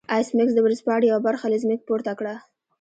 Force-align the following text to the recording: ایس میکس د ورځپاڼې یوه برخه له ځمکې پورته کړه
ایس 0.15 0.27
میکس 0.35 0.53
د 0.55 0.59
ورځپاڼې 0.65 1.05
یوه 1.07 1.21
برخه 1.27 1.45
له 1.51 1.57
ځمکې 1.63 1.85
پورته 1.87 2.11
کړه 2.19 2.35